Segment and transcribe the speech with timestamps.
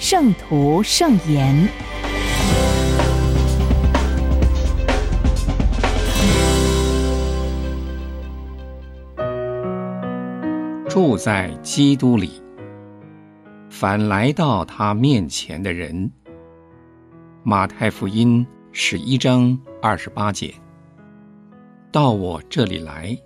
[0.00, 1.68] 圣徒圣言，
[10.88, 12.40] 住在基督里，
[13.68, 16.12] 凡来到他面前的人。
[17.42, 20.54] 马太福音十一章二十八节，
[21.90, 23.18] 到我这里来。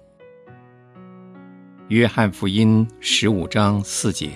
[1.89, 4.31] 约翰福音十五章四节。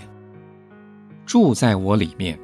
[1.26, 2.38] 住在我里面，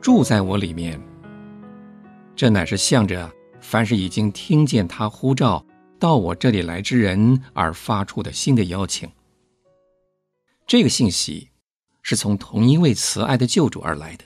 [0.00, 1.00] 住在我里面。
[2.34, 5.64] 这乃是向着凡是已经听见他呼召
[6.00, 9.08] 到我这里来之人而发出的新的邀请。
[10.66, 11.50] 这个信息
[12.02, 14.24] 是从同一位慈爱的救主而来的。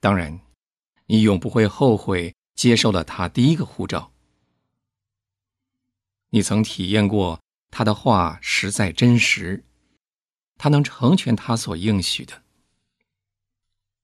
[0.00, 0.40] 当然，
[1.06, 4.10] 你永不会后悔接受了他第一个呼召。
[6.30, 7.38] 你曾体验过。
[7.70, 9.64] 他的话实在真实，
[10.56, 12.42] 他能成全他所应许的。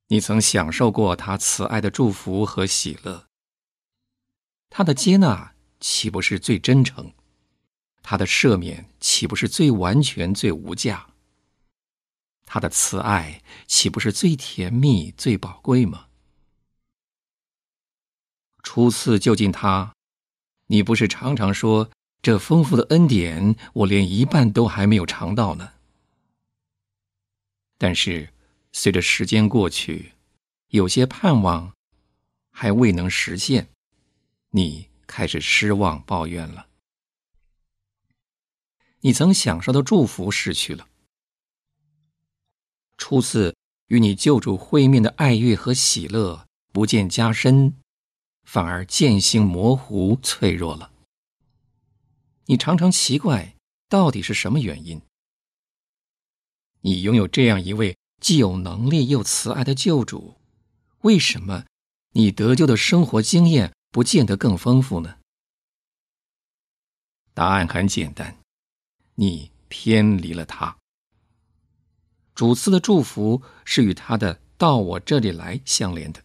[0.08, 3.26] 你曾享受过他慈爱的祝福和喜乐，
[4.68, 7.12] 他的接纳岂不是最真诚？
[8.02, 11.08] 他的赦免岂不是最完全、最无价？
[12.44, 16.08] 他的慈爱岂不是最甜蜜、最宝贵吗？
[18.62, 19.94] 初次就近他，
[20.66, 21.90] 你不是常常说？
[22.24, 25.74] 这丰富的恩典，我连一半都还没有尝到呢。
[27.76, 28.32] 但是，
[28.72, 30.12] 随着时间过去，
[30.68, 31.74] 有些盼望
[32.50, 33.68] 还未能实现，
[34.52, 36.68] 你开始失望、抱怨了。
[39.00, 40.88] 你曾享受的祝福失去了，
[42.96, 43.54] 初次
[43.88, 47.74] 与你救主会面的爱乐和喜乐不见加深，
[48.44, 50.92] 反而渐行模糊、脆弱了。
[52.46, 53.56] 你常常奇怪，
[53.88, 55.00] 到底是什么原因？
[56.80, 60.36] 你拥有这样一位既有能力又慈爱的救主，
[61.00, 61.64] 为什么
[62.10, 65.16] 你得救的生活经验不见得更丰富呢？
[67.32, 68.38] 答案很简单，
[69.14, 70.76] 你偏离了他。
[72.34, 76.22] 主赐的祝福是与他的到我这里来相连的，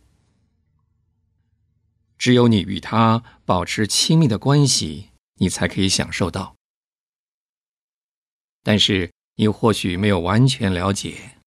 [2.18, 5.09] 只有你与他保持亲密的关系。
[5.40, 6.56] 你才可以享受到，
[8.62, 11.38] 但是你或许没有完全了解，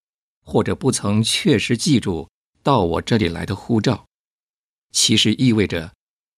[0.43, 2.29] 或者不曾确实记住
[2.63, 4.07] 到我这里来的呼召，
[4.91, 5.93] 其实意味着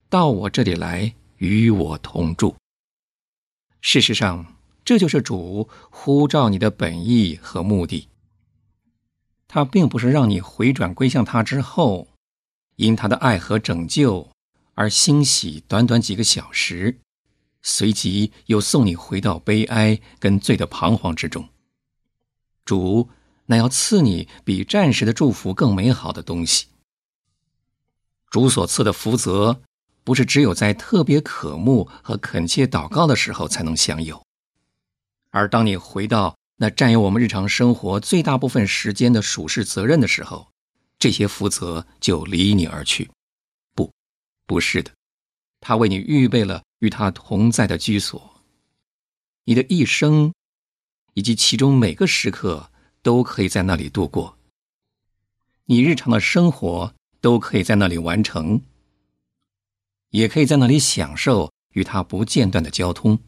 [0.08, 2.56] 到我这里来与我同住。
[3.80, 8.08] 事实上，这就是主呼召你的本意和目的。
[9.46, 12.08] 他并不是让你回转归向他之后，
[12.76, 14.28] 因他的爱和拯救
[14.74, 16.98] 而欣喜短短几个小时。
[17.64, 21.48] 随即又送你回到悲哀跟罪的彷徨之中。
[22.64, 23.08] 主，
[23.46, 26.66] 那要赐你比暂时的祝福更美好的东西。
[28.30, 29.62] 主所赐的福泽，
[30.04, 34.22] 不是只有在特别渴慕和恳切祷告的时候才能享有，
[35.30, 40.48] 而当你回到那占有我们日常生活最大部分时间的属世责任的时候，
[40.98, 43.10] 这些福泽就离你而去。
[43.74, 43.90] 不，
[44.46, 44.90] 不是的，
[45.60, 46.62] 他为你预备了。
[46.84, 48.42] 与他同在的居所，
[49.44, 50.34] 你的一生
[51.14, 54.36] 以及其中每个时刻都可以在那里度过。
[55.64, 58.60] 你日常的生活都可以在那里完成，
[60.10, 63.18] 也可以在那里享受与他不间断的交通。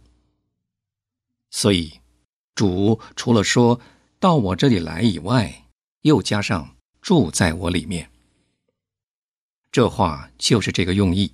[1.51, 2.01] 所以，
[2.55, 3.81] 主除了说
[4.21, 5.65] 到我这里来以外，
[6.03, 8.11] 又加上住在我里面。
[9.73, 11.33] 这话就是这个用意。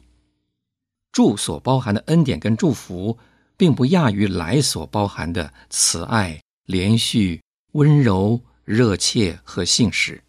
[1.12, 3.18] 住所包含的恩典跟祝福，
[3.58, 7.42] 并不亚于来所包含的慈爱、连续、
[7.72, 10.24] 温柔、热切和信实。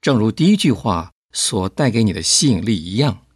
[0.00, 3.26] 正如第一句话所带给你的吸引力一样，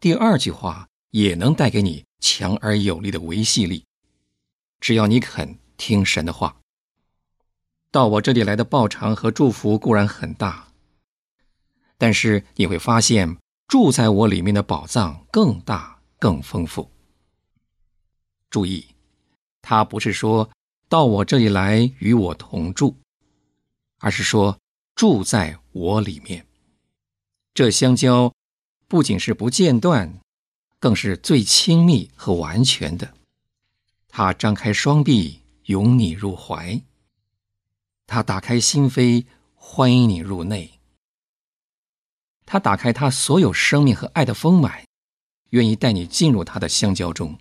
[0.00, 3.84] 第二句话也能带给你强而有力的维系力。
[4.80, 6.56] 只要你肯听神的话，
[7.90, 10.68] 到我这里来的报偿和祝福固然很大，
[11.98, 13.36] 但是你会发现。
[13.68, 16.90] 住在我里面的宝藏更大、更丰富。
[18.48, 18.86] 注意，
[19.60, 20.48] 他不是说
[20.88, 22.96] 到我这里来与我同住，
[23.98, 24.58] 而是说
[24.94, 26.46] 住在我里面。
[27.52, 28.32] 这相交
[28.86, 30.18] 不仅是不间断，
[30.80, 33.12] 更是最亲密和完全的。
[34.08, 36.80] 他张开双臂，拥你入怀；
[38.06, 40.77] 他打开心扉，欢迎你入内。
[42.50, 44.82] 他打开他所有生命和爱的丰满，
[45.50, 47.38] 愿意带你进入他的相交中，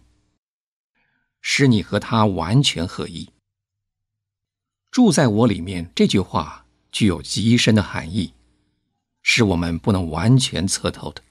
[1.40, 3.32] 使你和他完全合一。
[4.92, 8.34] 住在我里面这句话具有极深的含义，
[9.22, 11.24] 是我们不能完全测透的。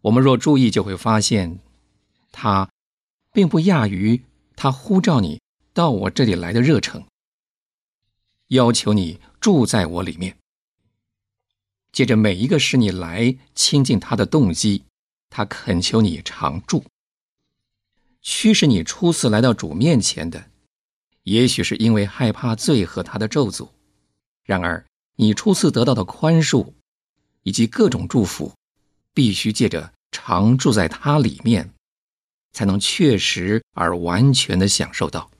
[0.00, 1.58] 我们若注意，就会发现，
[2.32, 2.70] 他
[3.34, 4.24] 并不亚于
[4.56, 5.42] 他呼召你
[5.74, 7.06] 到我这里来的热诚，
[8.46, 10.39] 要求你住在我里面。
[11.92, 14.84] 借着每一个使你来亲近他的动机，
[15.28, 16.84] 他恳求你常住，
[18.22, 20.50] 驱使你初次来到主面前的。
[21.24, 23.68] 也许是因为害怕罪和他的咒诅，
[24.44, 24.84] 然而
[25.16, 26.72] 你初次得到的宽恕，
[27.42, 28.52] 以及各种祝福，
[29.12, 31.72] 必须借着常住在他里面，
[32.52, 35.30] 才能确实而完全的享受到。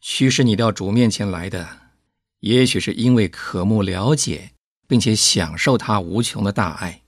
[0.00, 1.92] 驱使你到主面前来的，
[2.40, 4.52] 也许是因为渴慕了解，
[4.88, 7.02] 并且享受他无穷的大爱。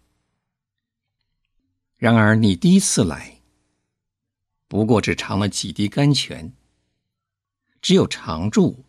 [1.97, 3.41] 然而你第一次来，
[4.69, 6.53] 不过只尝了几滴甘泉。
[7.83, 8.85] 只有常住，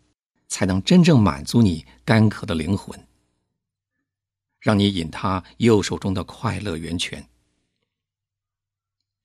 [0.48, 3.06] 才能真正满足你干渴的灵魂，
[4.60, 7.26] 让你饮他右手中的快乐源泉。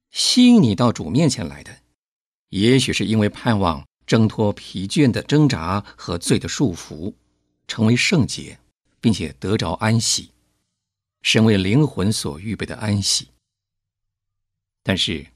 [0.10, 1.82] 吸引你到主面前来的，
[2.48, 7.14] 也许是因为盼望挣脱疲倦的挣扎和罪的束缚，
[7.68, 8.58] 成为圣洁，
[9.00, 10.32] 并且得着安息，
[11.22, 13.30] 身为灵魂所预备的安息。
[14.84, 15.28] 但是，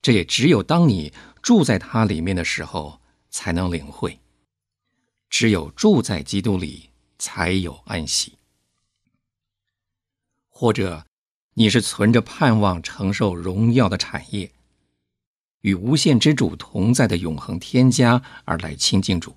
[0.00, 1.12] 这也只有当你
[1.42, 3.00] 住在它里面的时候。
[3.30, 4.18] 才能领会，
[5.28, 6.88] 只有住在基督里，
[7.18, 8.38] 才有安息。
[10.48, 11.06] 或者，
[11.52, 14.50] 你是存着盼望承受荣耀的产业，
[15.60, 19.36] 与无限之主同在的永恒天家而来亲近主。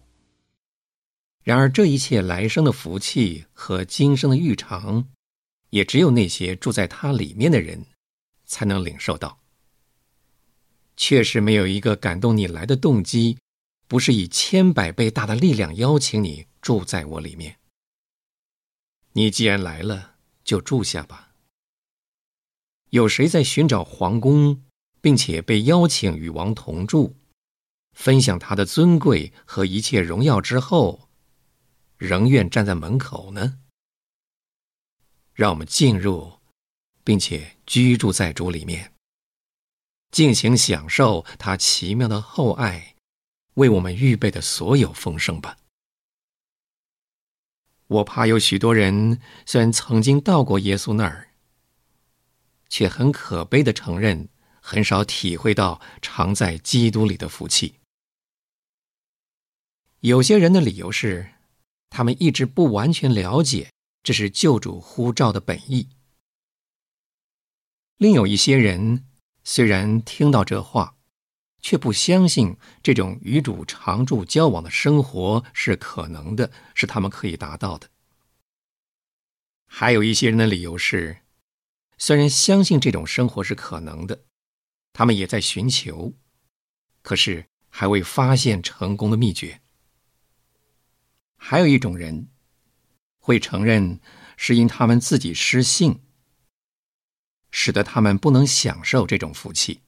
[1.43, 5.07] 然而，这一切来生的福气和今生的预尝，
[5.71, 7.85] 也只有那些住在他里面的人，
[8.45, 9.39] 才能领受到。
[10.95, 13.37] 确实，没有一个感动你来的动机。
[13.87, 17.57] 不是以千百倍大的力量邀请你住在我里面。
[19.11, 20.15] 你既然来了，
[20.45, 21.33] 就住下吧。
[22.91, 24.63] 有谁在寻找皇宫，
[25.01, 27.17] 并且被邀请与王同住，
[27.91, 31.09] 分享他的尊贵和一切荣耀之后，
[32.01, 33.59] 仍愿站在门口呢？
[35.33, 36.39] 让我们进入，
[37.03, 38.91] 并且居住在主里面，
[40.09, 42.95] 尽情享受他奇妙的厚爱。
[43.55, 45.57] 为我们预备的所有丰盛吧。
[47.85, 51.29] 我怕有许多人虽然曾经到过耶稣那儿，
[52.67, 54.27] 却很可悲的承认，
[54.59, 57.75] 很少体会到常在基督里的福气。
[59.99, 61.33] 有些人的理由是，
[61.91, 63.71] 他们一直不完全了解
[64.01, 65.89] 这是救主呼召的本意。
[67.97, 69.05] 另有一些人
[69.43, 70.95] 虽然听到这话。
[71.63, 77.87] 却不相信这种与主常住交往的生活是可能的，是他们可以达到的。
[79.67, 81.19] 还有一些人的理由是，
[81.99, 84.23] 虽然相信这种生活是可能的，
[84.91, 86.13] 他们也在寻求，
[87.03, 89.60] 可是还未发现成功的秘诀。
[91.43, 92.29] 还有一种人
[93.17, 93.99] 会承认
[94.37, 95.99] 是因他们自己失信，
[97.49, 99.81] 使得他们不能享受这种福气。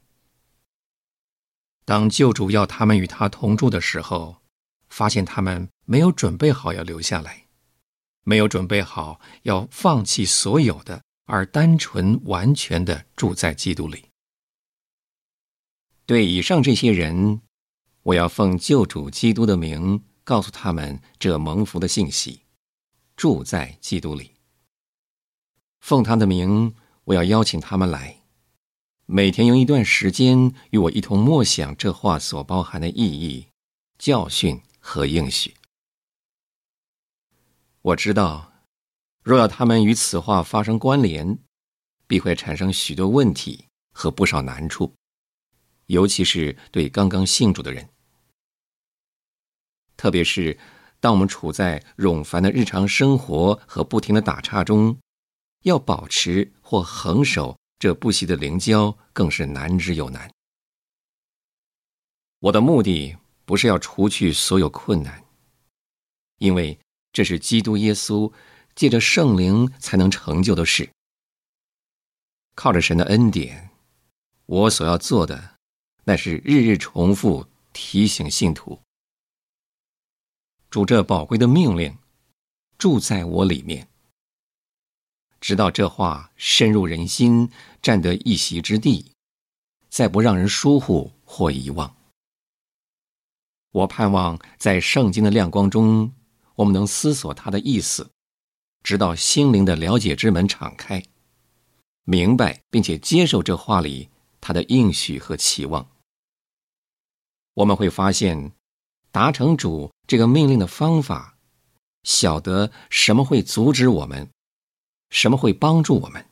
[1.86, 4.42] 当救主要他们与他同住的时候，
[4.90, 7.46] 发现他们没有准备好要留下来，
[8.24, 14.06] 没有准备好要放弃所有的，而单纯完全的住在基督里。
[16.08, 17.42] 对以上这些人，
[18.02, 22.42] 我要奉救主基督的名告诉他们这蒙福的信息：
[23.16, 24.32] 住在基督里。
[25.80, 28.22] 奉他的名，我要邀请他们来。
[29.06, 33.48] 每天用一段时间与我一同默想这话所包含的意义、
[33.98, 35.56] 教训和应许。
[37.82, 38.54] 我知道，
[39.22, 41.38] 若要他们与此话发生关联，
[42.08, 44.94] 必会产生许多问题和不少难处，
[45.88, 47.90] 尤其是对刚刚信主的人。
[49.98, 50.58] 特别是
[51.00, 54.98] 当我们处在冗繁的日常生活和不停的打岔中，
[55.64, 57.58] 要保持或恒守。
[57.80, 60.32] 这不息的灵交更是难之又难。
[62.40, 65.26] 我的目的不是要除去所有困难，
[66.38, 66.80] 因为
[67.12, 68.32] 这是基督耶稣
[68.74, 70.90] 借着圣灵才能成就的事。
[72.56, 73.72] 靠着神的恩典，
[74.46, 75.56] 我所要做的，
[76.06, 78.80] 乃是日日重复提醒信徒，
[80.74, 81.96] 主这宝贵的命令
[82.80, 83.88] 住在我里面，
[85.40, 89.12] 直到这话深入人心，占得一席之地，
[89.90, 91.96] 再不让人疏忽或遗忘。
[93.70, 96.12] 我盼望在圣经的亮光中，
[96.56, 98.10] 我们能思索它的意思，
[98.82, 101.04] 直到心灵的了解之门敞开，
[102.04, 104.10] 明白并且接受这话里
[104.42, 105.88] 它的应许和期望。
[107.54, 108.52] 我们会发现，
[109.14, 111.38] 达成主这个命令的方法，
[112.02, 114.28] 晓得什么会阻止我们，
[115.12, 116.26] 什么会帮助我们，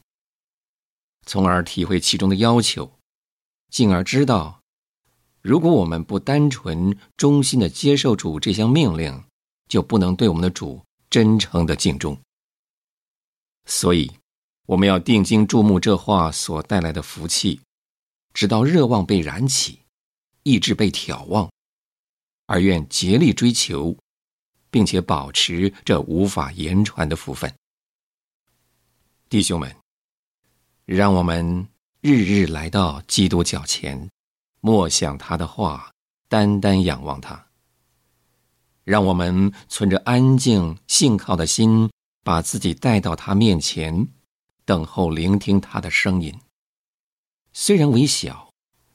[1.28, 2.92] 从而体会其中的要求，
[3.70, 4.62] 进而知道。
[5.44, 9.24] 如果我们不单纯、忠心的接受主这项命令，
[9.70, 12.20] 就不能对我们的主真诚的敬重。
[13.66, 14.12] 所以，
[14.66, 17.62] 我们要定睛注目这话所带来的福气，
[18.34, 19.82] 直到热望被燃起，
[20.42, 21.52] 意志被挑旺，
[22.52, 23.98] 而愿竭力追求，
[24.70, 27.50] 并且保持这无法言传的福分。
[29.30, 29.74] 弟兄们，
[30.84, 31.66] 让我们
[32.02, 34.10] 日日来到基督脚前。
[34.60, 35.94] 默想他的话，
[36.28, 37.48] 单单仰望他。
[38.84, 41.90] 让我们存着安静信靠的心，
[42.22, 44.10] 把自己带到他面前，
[44.66, 46.38] 等候聆听他的声音。
[47.54, 48.52] 虽然微小，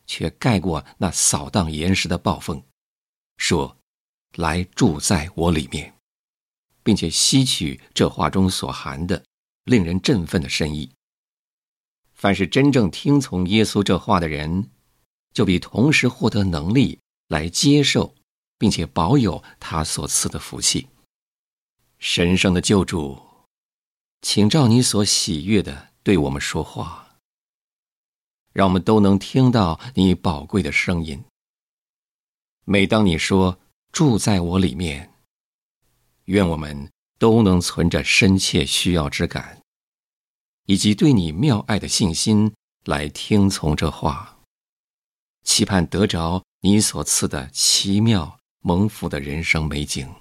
[0.06, 2.62] 却盖过那扫荡岩石的暴风。
[3.36, 3.76] 说
[4.36, 5.94] ：“来住在我里面，
[6.82, 9.24] 并且吸取这话中所含的
[9.64, 10.92] 令人振奋的深意。”
[12.14, 14.70] 凡是真正听从耶稣这话的人。
[15.34, 18.14] 就比同时获得能力来接受，
[18.56, 20.88] 并且保有他所赐的福气。
[21.98, 23.20] 神圣的救主，
[24.22, 27.18] 请照你所喜悦的对我们说话，
[28.54, 31.22] 让我们都能听到你宝贵的声音。
[32.68, 33.60] 每当你说
[33.92, 35.14] 住在我里面，
[36.24, 39.62] 愿我们都能存着深切需要之感，
[40.64, 42.52] 以及对你妙爱的信心
[42.84, 44.40] 来听从这话。
[45.44, 50.12] 期盼得着你所赐的奇妙蒙福的人生美景。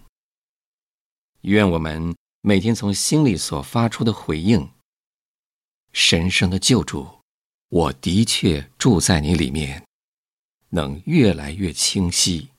[1.42, 4.70] 愿我们每天从心里所发出的回应
[5.94, 7.08] ：“神圣的救主，
[7.70, 9.84] 我的确住在你里面，
[10.76, 12.50] 能越来越清晰，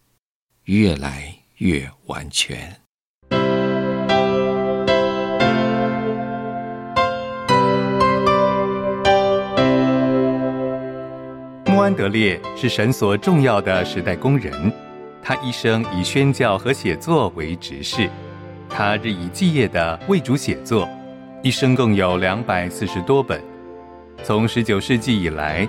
[0.65, 2.75] 越来越完全。”
[11.67, 14.73] 穆安德烈是神所重要的时代工人，
[15.23, 18.09] 他一生以宣教和写作为职事，
[18.67, 20.89] 他日以继夜的为主写作，
[21.43, 23.39] 一生共有两百四十多本。
[24.23, 25.69] 从十九世纪以来，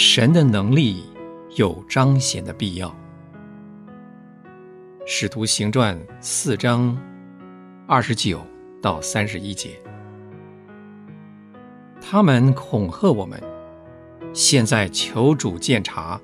[0.00, 1.02] 神的能力
[1.56, 2.96] 有彰显的必要。
[5.04, 6.96] 使徒行传四章
[7.84, 8.40] 二十九
[8.80, 9.70] 到三十一节。
[12.00, 13.42] 他们恐吓我们，
[14.32, 16.20] 现在求主鉴察，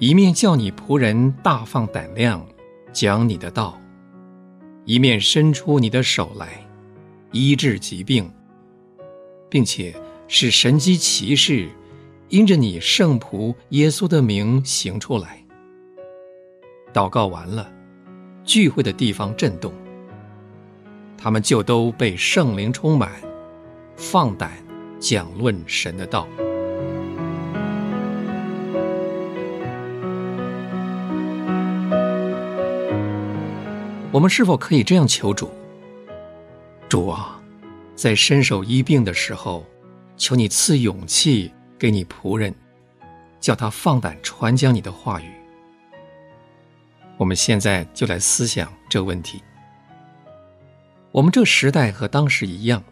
[0.00, 2.44] 一面叫你仆人大放胆量
[2.92, 3.80] 讲你的道，
[4.84, 6.66] 一面伸出你的手来
[7.30, 8.28] 医治疾病，
[9.48, 9.94] 并且
[10.26, 11.68] 使神机骑士
[12.28, 15.42] 因着你圣仆耶稣的名行出来。
[16.92, 17.70] 祷告完了，
[18.44, 19.72] 聚会的地方震动，
[21.16, 23.10] 他们就都被圣灵充满。
[23.96, 24.52] 放胆
[25.00, 26.26] 讲论神的道。
[34.10, 35.50] 我们是否可以这样求主？
[36.88, 37.40] 主啊，
[37.94, 39.66] 在伸手医病的时候，
[40.16, 42.54] 求你赐勇气给你仆人，
[43.40, 45.32] 叫他放胆传讲你的话语。
[47.16, 49.42] 我们现在就来思想这问题。
[51.12, 52.82] 我们这时代和当时一样。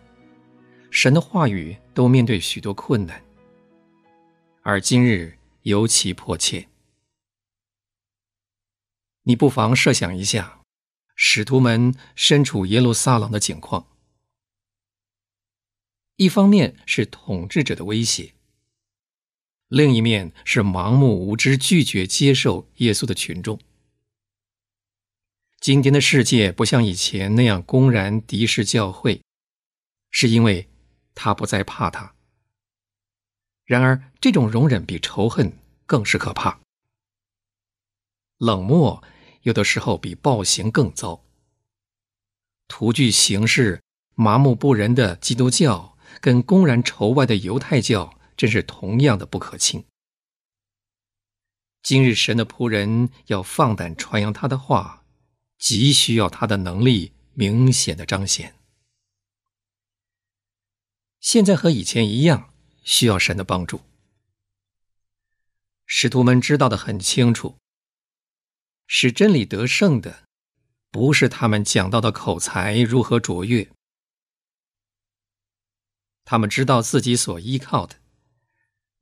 [0.89, 3.23] 神的话语都面对许多困难，
[4.63, 6.69] 而今日尤其迫切。
[9.25, 10.61] 你不妨设想一下，
[11.15, 13.89] 使徒们身处耶路撒冷的境况。
[16.15, 18.33] 一方面是统治者的威胁，
[19.69, 23.59] 另一面是盲目无知、拒绝接受耶稣的群众。
[25.61, 29.21] 今天的世界不像以前那样公然敌视教会，
[30.11, 30.69] 是因为
[31.15, 32.15] 他不再怕他。
[33.65, 35.53] 然而，这种容忍比仇恨
[35.85, 36.61] 更是可怕。
[38.39, 39.03] 冷漠
[39.43, 41.25] 有的时候比暴行更糟。
[42.69, 43.83] 图具形式、
[44.15, 49.85] 麻木不仁的基督教，跟公然仇外的犹太教，真是同样的不可轻。
[51.83, 55.03] 今日神的仆人要放胆传扬他的话。
[55.59, 58.55] 急需要他的能力明显的彰显。
[61.19, 62.53] 现在和以前一样，
[62.85, 63.81] 需要神的帮助。
[65.87, 67.57] 使徒们知道的很清楚，
[68.87, 70.25] 使真理得胜的，
[70.91, 73.71] 不是他们讲到的口才如何卓越，
[76.27, 77.99] 他们知道自己所依靠的，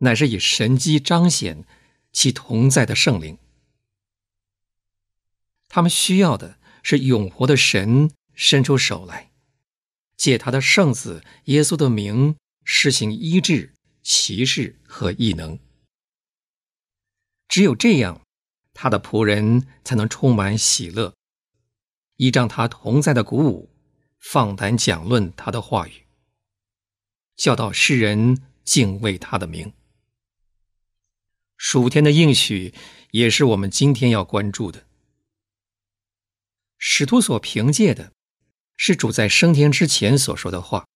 [0.05, 1.65] 乃是以神机彰显
[2.13, 3.37] 其同在的圣灵。
[5.69, 9.33] 他们需要的是永活的神伸出手来，
[10.17, 15.59] 借他的圣子耶稣的名施行医治、奇事和异能。
[17.49, 18.21] 只有这样，
[18.73, 21.15] 他的仆人才能充满喜乐，
[22.17, 23.71] 依仗他同在的鼓舞，
[24.19, 26.07] 放胆讲论他的话语，
[27.37, 29.73] 教导世人敬畏他的名。
[31.57, 32.75] 属天的应许
[33.13, 34.87] 也是我们今天要关注的。
[36.79, 38.13] 使徒所凭借的，
[38.77, 40.87] 是主在升天之前所说的话：“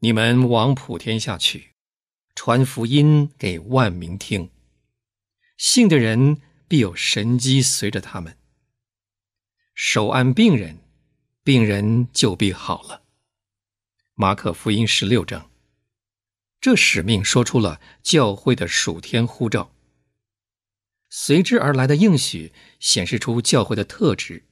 [0.00, 1.72] 你们往普天下去，
[2.34, 4.50] 传福音给万民听。
[5.56, 8.36] 信的人必有神机随着他们。
[9.74, 10.78] 手按病人，
[11.42, 13.04] 病人就必好了。”
[14.14, 15.50] 马可福音十六章。
[16.60, 19.72] 这使命说出了教会的属天呼召。
[21.08, 24.44] 随之而来的应许显示出教会的特质，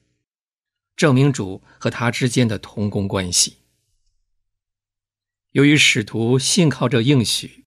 [0.96, 3.58] 证明主和他之间的同工关系。
[5.50, 7.64] 由于使徒信靠这应许，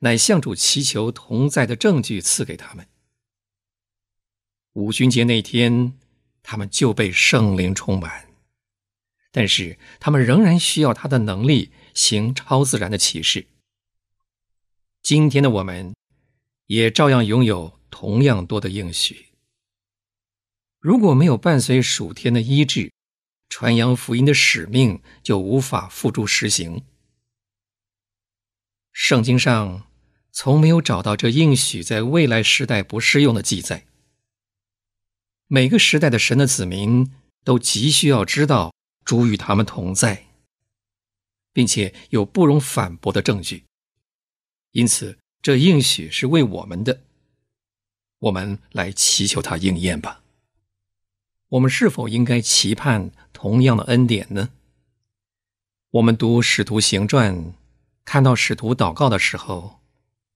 [0.00, 2.86] 乃向主祈求同在的证据赐给他们。
[4.74, 5.98] 五旬节那天，
[6.42, 8.28] 他们就被圣灵充满，
[9.30, 13.46] 但是他们仍然需要他的能力行超自然的启示。
[15.02, 15.94] 今天的我们。
[16.66, 19.26] 也照样拥有同样多的应许。
[20.80, 22.90] 如果没有伴随属天的医治，
[23.48, 26.84] 传扬福音的使命就无法付诸实行。
[28.92, 29.90] 圣经上
[30.32, 33.86] 从没有找到这应许在未来时代不适用的记载。
[35.46, 37.12] 每个时代的神的子民
[37.44, 38.72] 都急需要知道
[39.04, 40.23] 主与他们同在，
[41.54, 43.64] 并且有不容反驳的证据。
[44.72, 45.18] 因此。
[45.44, 47.02] 这应许是为我们的，
[48.18, 50.22] 我们来祈求他应验吧。
[51.48, 54.48] 我们是否应该期盼同样的恩典呢？
[55.90, 57.36] 我们读《使徒行传》，
[58.06, 59.80] 看到使徒祷告的时候，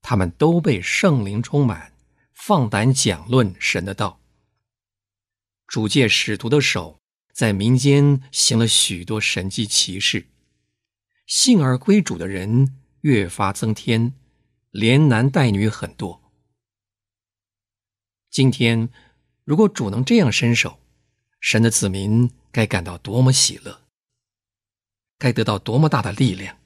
[0.03, 1.95] 他们都被圣灵充满，
[2.35, 4.21] 放胆讲论神的道。
[5.67, 7.01] 主借使徒的手，
[7.33, 10.27] 在民间行了许多神迹奇事，
[11.29, 14.15] 幸而归主的人越发增添。
[14.71, 16.23] 连男带女很多。
[18.31, 18.91] 今天，
[19.45, 20.79] 如果主能这样伸手，
[21.41, 23.81] 神的子民该感到多么喜乐，
[25.19, 26.59] 该得到多么大的力量。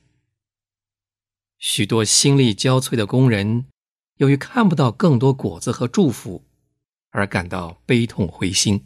[1.59, 3.67] 许多心力交瘁的工人，
[4.17, 6.45] 由于看不到更多果子和祝福，
[7.11, 8.85] 而感到悲痛灰心。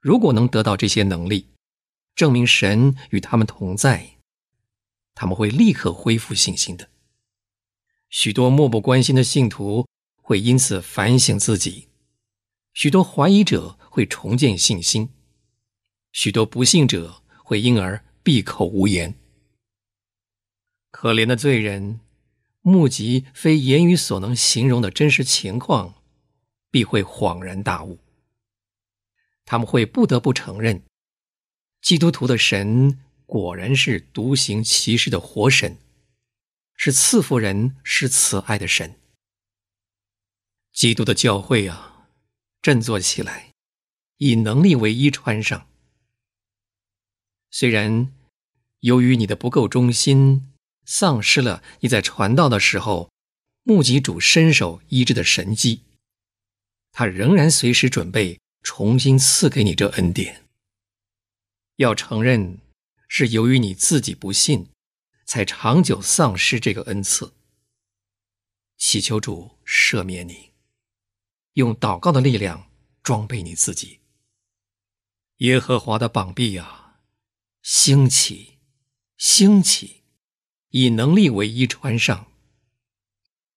[0.00, 1.48] 如果能得到这些能力，
[2.14, 4.18] 证明神与他们同在，
[5.20, 6.88] 他们会立刻恢复信心的。
[8.08, 11.88] 许多漠不关心的信徒会因此反省自己，
[12.72, 15.10] 许多怀疑者会重建信心，
[16.12, 19.14] 许多不信者会因而闭口无言。
[20.90, 22.00] 可怜的罪人，
[22.62, 26.02] 目击非言语所能形容的真实情况，
[26.70, 27.98] 必会恍然大悟。
[29.44, 30.82] 他们会不得不承认，
[31.82, 32.98] 基督徒的神
[33.30, 35.78] 果然是独行其事的活神。
[36.74, 38.96] 是赐福人，是慈爱的神。
[40.72, 42.08] 基督的教会啊，
[42.60, 43.52] 振作起来，
[44.16, 45.68] 以能力为衣穿上。
[47.52, 48.12] 虽然
[48.80, 50.52] 由于你的不够忠心，
[50.84, 53.12] 丧失了你在传道的时候
[53.62, 55.82] 目击主伸手医治的神迹，
[56.90, 60.42] 他仍然随时准备重新赐给你这恩典。
[61.76, 62.58] 要承认，
[63.12, 64.70] 是由于你自己不信，
[65.26, 67.34] 才长久丧失这个恩赐。
[68.78, 70.52] 祈求主赦免你，
[71.54, 72.70] 用祷告的力量
[73.02, 73.98] 装备你自己。
[75.38, 77.00] 耶和华的膀臂啊，
[77.62, 78.58] 兴起，
[79.16, 80.04] 兴起，
[80.68, 82.30] 以能力为衣穿上，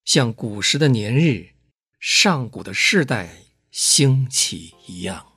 [0.03, 1.53] 像古时的年日，
[1.99, 5.32] 上古的世代兴起一样。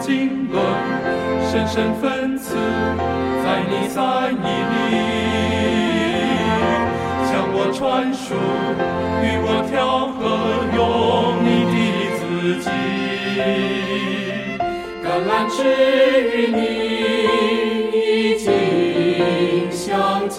[0.00, 0.58] 经纶
[1.50, 2.54] 深深分赐
[3.42, 4.94] 在你三意里，
[7.26, 8.34] 向我传输，
[9.22, 10.20] 与我调和，
[10.76, 10.78] 用
[11.42, 11.76] 你的
[12.18, 12.22] 自
[12.62, 12.66] 己。
[15.02, 15.56] 橄榄枝
[16.32, 16.58] 与你
[17.92, 17.98] 已
[18.36, 18.46] 经
[19.70, 20.38] 相见，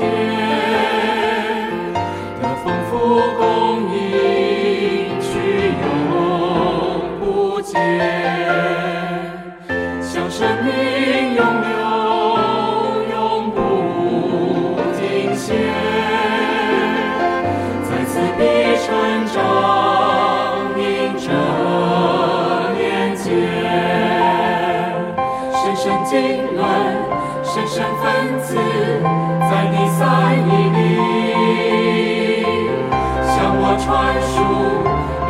[33.89, 34.37] 传输，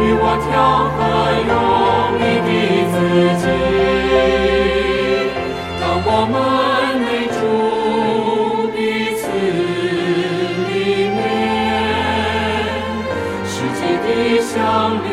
[0.01, 0.51] 与我调
[0.91, 0.99] 和，
[1.47, 1.51] 用
[2.19, 2.49] 你的
[2.91, 2.93] 自
[3.39, 3.47] 己。
[6.11, 6.35] 我们
[7.05, 7.39] 内住
[8.75, 8.77] 彼
[9.15, 9.21] 此
[10.67, 10.73] 里
[11.07, 11.17] 面，
[13.45, 14.07] 世界的
[14.41, 14.51] 相
[15.05, 15.07] 连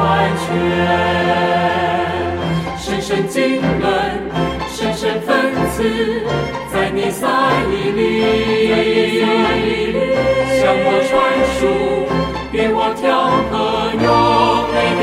[0.00, 0.02] 完
[0.44, 0.46] 全。
[2.78, 3.86] 深深经纶，
[4.68, 5.28] 深深分
[5.72, 6.22] 赐，
[6.72, 7.26] 在你三
[7.70, 8.00] 一里，
[10.60, 11.10] 向我传
[11.58, 11.60] 输，
[12.52, 13.06] 与我调
[13.50, 13.54] 和，
[13.94, 14.06] 用
[14.72, 15.02] 你的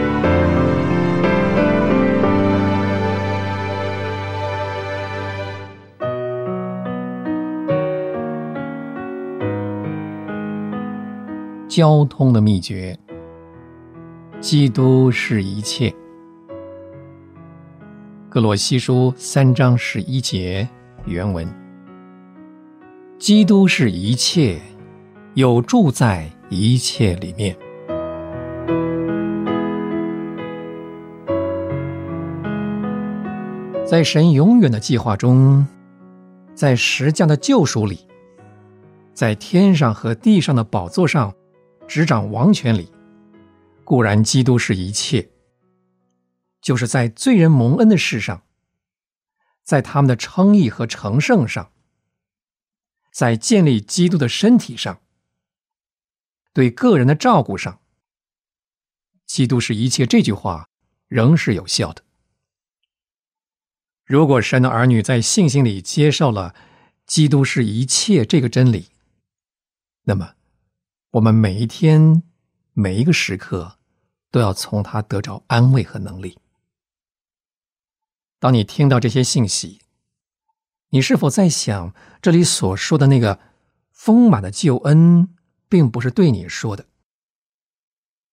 [11.71, 12.93] 交通的秘诀。
[14.41, 15.93] 基督是一切。
[18.29, 20.67] 格罗西书三章十一节
[21.05, 21.47] 原文：
[23.17, 24.59] 基督是一切，
[25.35, 27.55] 有住在一切里面。
[33.85, 35.65] 在神永远的计划中，
[36.53, 37.99] 在石匠的救赎里，
[39.13, 41.33] 在天上和地上的宝座上
[41.91, 42.89] 执掌王权里，
[43.83, 45.29] 固然基督是一切，
[46.61, 48.45] 就是在罪人蒙恩的事上，
[49.61, 51.73] 在他们的称义和成圣上，
[53.11, 55.01] 在建立基督的身体上，
[56.53, 57.81] 对个人的照顾上，
[59.25, 60.69] 基督是一切这句话
[61.09, 62.05] 仍是有效的。
[64.05, 66.55] 如果神的儿女在信心里接受了
[67.05, 68.91] “基督是一切”这个真理，
[70.03, 70.35] 那么
[71.11, 72.23] 我们每一天、
[72.71, 73.77] 每一个时刻
[74.31, 76.39] 都要从他得着安慰和能力。
[78.39, 79.81] 当你听到这些信息，
[80.91, 83.41] 你是否在想，这里所说的那个
[83.91, 85.35] 丰满的救恩，
[85.67, 86.85] 并不是对你说的？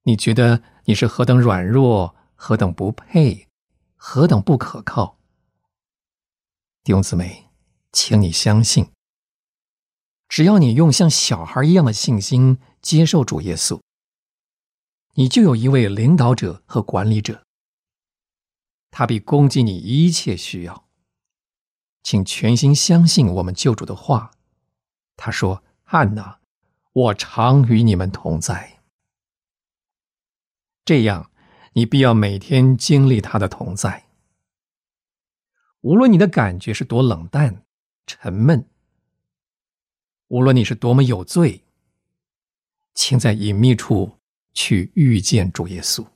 [0.04, 3.48] 你觉得你是何等软弱，何等不配，
[3.96, 5.18] 何等不可靠？
[6.84, 7.50] 弟兄姊妹，
[7.90, 8.92] 请你相信，
[10.28, 13.80] 只要你用像小孩一样的信心接受主耶稣，
[15.14, 17.42] 你就有一位领导者和管理者，
[18.90, 20.86] 他必供给你一切需要。
[22.02, 24.30] 请全心相信我们救主的话。
[25.16, 26.38] 他说：“汉娜，
[26.92, 28.78] 我常与你们同在。”
[30.86, 31.30] 这样，
[31.72, 34.06] 你必要每天经历他的同在。
[35.80, 37.64] 无论你的感觉是多冷淡、
[38.06, 38.68] 沉闷，
[40.28, 41.64] 无论你是多么有罪，
[42.94, 44.18] 请在隐秘处
[44.52, 46.06] 去遇见主耶稣，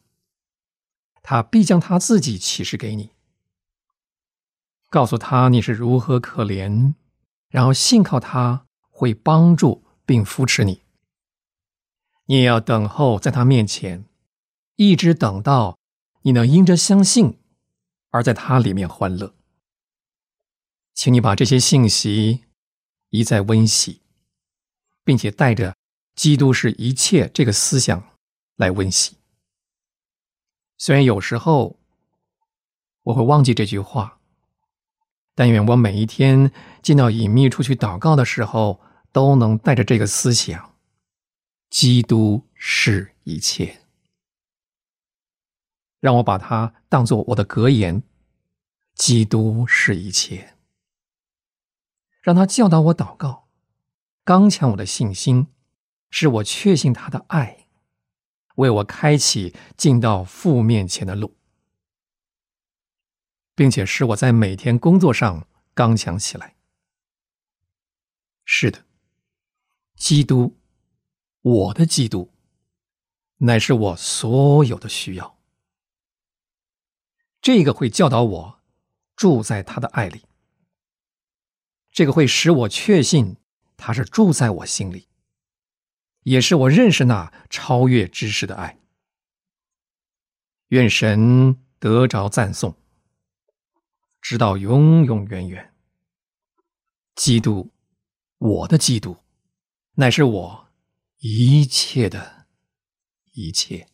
[1.23, 3.13] 他必将他自己启示给你，
[4.91, 6.95] 告诉他你是如何可怜，
[7.49, 10.83] 然后信靠他会帮助并扶持你。
[12.27, 14.05] 你也要等候在他面前，
[14.77, 15.79] 一直等到
[16.21, 17.39] 你能因着相信
[18.11, 19.35] 而在他里面欢乐。
[20.93, 22.45] 请你把这些信息
[23.09, 24.02] 一再温习，
[25.05, 25.77] 并且带着
[26.15, 28.11] “基督是一切”这个思想
[28.57, 29.17] 来温习。
[30.79, 31.79] 虽然有时候
[33.05, 34.21] 我会忘记这句话，
[35.35, 38.81] 但愿我每一天进到隐秘处去祷告的时候，
[39.13, 40.75] 都能带着这个思想
[41.71, 43.81] ：“基督是一切。”
[46.01, 48.03] 让我把它当做我的格言
[48.95, 50.57] ：“基督是一切。”
[52.23, 53.42] 让他教导我祷告，
[54.25, 55.49] 刚强我的信心，
[56.11, 57.67] 使我确信他的爱，
[58.55, 61.37] 为我开启进到父面前的路，
[63.57, 66.55] 并且使我在每天工作上刚强起来。
[68.45, 68.85] 是的，
[69.97, 70.57] 基督，
[71.41, 72.33] 我的基督，
[73.39, 75.37] 乃是我所有的需要。
[77.41, 78.61] 这个会教导我
[79.17, 80.25] 住在他的爱里。
[81.91, 83.37] 这个会使我确信
[83.85, 85.09] 他是住在我心里，
[86.23, 88.79] 也是我认识那超越知识的爱。
[90.69, 92.77] 愿神得着赞颂，
[94.21, 95.75] 直到永永远远。
[97.17, 97.73] 基督，
[98.39, 99.17] 我的基督，
[99.95, 100.69] 乃是我
[101.19, 102.47] 一切的
[103.33, 103.89] 一切。